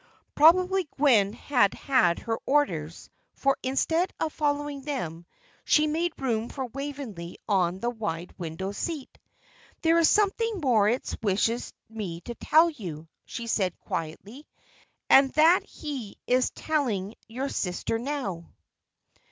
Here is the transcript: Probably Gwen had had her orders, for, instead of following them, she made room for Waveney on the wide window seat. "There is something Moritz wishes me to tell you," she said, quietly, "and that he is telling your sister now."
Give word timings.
Probably 0.33 0.85
Gwen 0.97 1.31
had 1.33 1.75
had 1.75 2.17
her 2.17 2.39
orders, 2.47 3.07
for, 3.35 3.55
instead 3.61 4.11
of 4.19 4.33
following 4.33 4.81
them, 4.81 5.27
she 5.63 5.85
made 5.85 6.13
room 6.19 6.49
for 6.49 6.65
Waveney 6.65 7.37
on 7.47 7.79
the 7.81 7.91
wide 7.91 8.33
window 8.39 8.71
seat. 8.71 9.15
"There 9.83 9.99
is 9.99 10.09
something 10.09 10.59
Moritz 10.59 11.15
wishes 11.21 11.71
me 11.87 12.21
to 12.21 12.33
tell 12.33 12.67
you," 12.71 13.09
she 13.25 13.45
said, 13.45 13.77
quietly, 13.81 14.47
"and 15.07 15.31
that 15.33 15.63
he 15.65 16.17
is 16.25 16.49
telling 16.49 17.13
your 17.27 17.49
sister 17.49 17.99
now." 17.99 18.49